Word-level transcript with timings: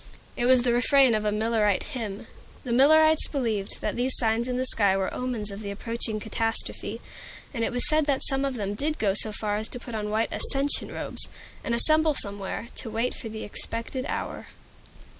It 0.35 0.47
was 0.47 0.63
the 0.63 0.73
refrain 0.73 1.13
of 1.13 1.25
a 1.25 1.31
Millerite 1.31 1.83
hymn. 1.93 2.25
The 2.63 2.71
Millerites 2.71 3.27
believed 3.27 3.81
that 3.81 3.95
these 3.95 4.17
signs 4.17 4.47
in 4.47 4.57
the 4.57 4.65
sky 4.65 4.97
were 4.97 5.13
omens 5.13 5.51
of 5.51 5.61
the 5.61 5.69
approaching 5.69 6.19
catastrophe. 6.19 6.99
And 7.53 7.63
it 7.63 7.71
was 7.71 7.87
said 7.87 8.07
that 8.07 8.25
some 8.25 8.43
of 8.43 8.55
them 8.55 8.73
did 8.73 8.97
go 8.97 9.13
so 9.13 9.31
far 9.31 9.57
as 9.57 9.69
to 9.69 9.79
put 9.79 9.93
on 9.93 10.09
white 10.09 10.33
"ascension 10.33 10.91
robes," 10.91 11.29
and 11.63 11.75
assemble 11.75 12.15
somewhere, 12.15 12.65
to 12.77 12.89
wait 12.89 13.13
for 13.13 13.29
the 13.29 13.43
expected 13.43 14.07
hour. 14.07 14.47